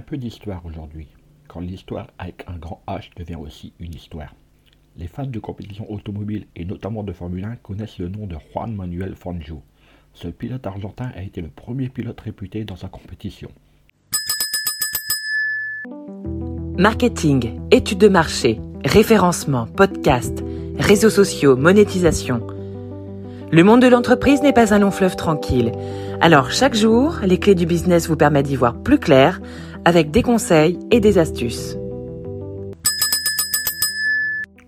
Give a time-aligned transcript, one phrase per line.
[0.00, 1.08] Un peu d'histoire aujourd'hui,
[1.46, 4.34] quand l'histoire avec un grand H devient aussi une histoire.
[4.96, 8.74] Les fans de compétition automobile et notamment de Formule 1 connaissent le nom de Juan
[8.74, 9.62] Manuel Fangio.
[10.14, 13.50] Ce pilote argentin a été le premier pilote réputé dans sa compétition.
[16.78, 20.42] Marketing, études de marché, référencement, podcast,
[20.78, 22.46] réseaux sociaux, monétisation.
[23.52, 25.72] Le monde de l'entreprise n'est pas un long fleuve tranquille.
[26.22, 29.40] Alors chaque jour, les clés du business vous permettent d'y voir plus clair
[29.84, 31.76] avec des conseils et des astuces.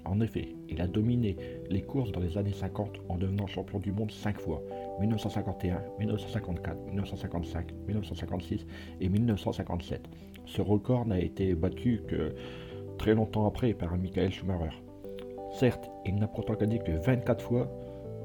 [0.05, 1.37] En effet, il a dominé
[1.71, 4.63] les courses dans les années 50 en devenant champion du monde 5 fois,
[5.01, 8.67] 1951, 1954, 1955, 1956
[9.01, 10.09] et 1957.
[10.47, 12.35] Ce record n'a été battu que
[12.99, 14.83] très longtemps après par Michael Schumacher.
[15.59, 17.71] Certes, il n'a pourtant gagné que 24 fois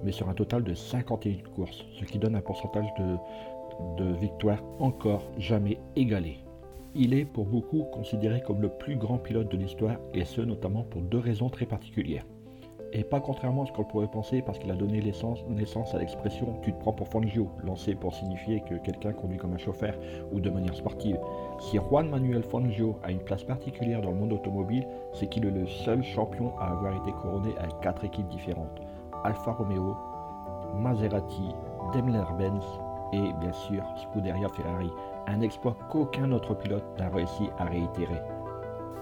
[0.03, 4.63] mais sur un total de 51 courses, ce qui donne un pourcentage de, de victoires
[4.79, 6.37] encore jamais égalé.
[6.99, 10.81] Il est pour beaucoup considéré comme le plus grand pilote de l'histoire, et ce notamment
[10.81, 12.25] pour deux raisons très particulières.
[12.91, 16.59] Et pas contrairement à ce qu'on pourrait penser, parce qu'il a donné naissance à l'expression
[16.63, 19.93] Tu te prends pour Fangio, lancée pour signifier que quelqu'un conduit comme un chauffeur
[20.31, 21.19] ou de manière sportive.
[21.59, 25.51] Si Juan Manuel Fangio a une place particulière dans le monde automobile, c'est qu'il est
[25.51, 28.81] le seul champion à avoir été couronné avec quatre équipes différentes.
[29.23, 29.95] Alfa Romeo,
[30.75, 31.53] Maserati,
[31.93, 32.65] Daimler-Benz
[33.13, 34.91] et bien sûr Scuderia Ferrari,
[35.27, 38.21] un exploit qu'aucun autre pilote n'a réussi à réitérer.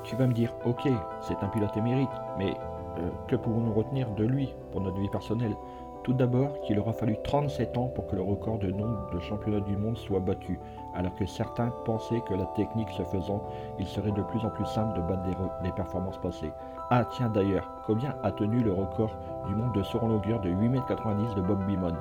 [0.03, 0.87] Tu vas me dire, ok,
[1.21, 2.53] c'est un pilote émérite, mais
[2.99, 5.55] euh, que pouvons-nous retenir de lui pour notre vie personnelle?
[6.03, 9.61] Tout d'abord qu'il aura fallu 37 ans pour que le record de nombre de championnats
[9.61, 10.59] du monde soit battu,
[10.93, 13.41] alors que certains pensaient que la technique se faisant,
[13.79, 15.23] il serait de plus en plus simple de battre
[15.63, 16.51] des, performances passées.
[16.91, 19.17] Ah tiens d'ailleurs, combien a tenu le record
[19.47, 21.95] du monde de saut en longueur de 8m90 de Bob Beamon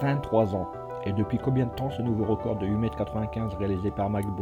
[0.00, 0.68] 23 ans.
[1.06, 4.34] Et depuis combien de temps ce nouveau record de 8m95 réalisé par Mike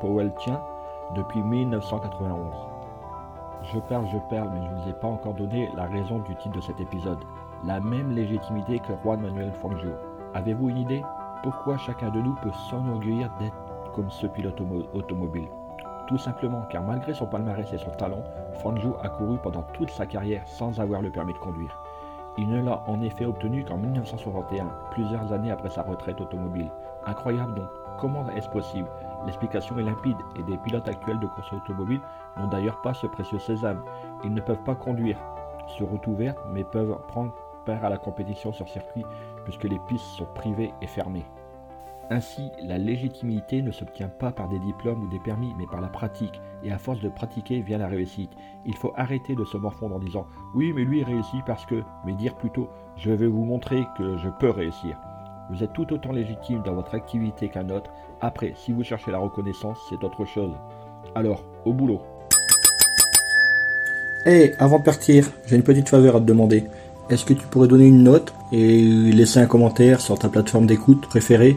[0.00, 0.62] Powell, tient
[1.14, 2.54] Depuis 1991.
[3.62, 6.34] Je parle, je parle, mais je ne vous ai pas encore donné la raison du
[6.36, 7.18] titre de cet épisode.
[7.64, 9.90] La même légitimité que Juan Manuel Fangio.
[10.32, 11.02] Avez-vous une idée?
[11.42, 14.60] Pourquoi chacun de nous peut s'enorgueillir d'être comme ce pilote
[14.94, 15.48] automobile?
[16.06, 18.22] Tout simplement car malgré son palmarès et son talent,
[18.62, 21.85] Fangio a couru pendant toute sa carrière sans avoir le permis de conduire.
[22.38, 26.70] Il ne l'a en effet obtenu qu'en 1961, plusieurs années après sa retraite automobile.
[27.06, 28.88] Incroyable donc, comment est-ce possible?
[29.24, 32.00] L'explication est limpide et des pilotes actuels de course automobile
[32.36, 33.82] n'ont d'ailleurs pas ce précieux sésame.
[34.22, 35.18] Ils ne peuvent pas conduire
[35.66, 37.32] sur route ouverte mais peuvent prendre
[37.64, 39.04] part à la compétition sur circuit
[39.44, 41.26] puisque les pistes sont privées et fermées.
[42.08, 45.88] Ainsi, la légitimité ne s'obtient pas par des diplômes ou des permis, mais par la
[45.88, 46.40] pratique.
[46.62, 48.30] Et à force de pratiquer vient la réussite.
[48.64, 52.14] Il faut arrêter de se morfondre en disant Oui, mais lui réussit parce que, mais
[52.14, 54.96] dire plutôt Je vais vous montrer que je peux réussir.
[55.50, 57.90] Vous êtes tout autant légitime dans votre activité qu'un autre.
[58.20, 60.52] Après, si vous cherchez la reconnaissance, c'est autre chose.
[61.16, 62.02] Alors, au boulot.
[64.26, 66.68] Hé, avant de partir, j'ai une petite faveur à te demander.
[67.10, 71.06] Est-ce que tu pourrais donner une note et laisser un commentaire sur ta plateforme d'écoute
[71.06, 71.56] préférée?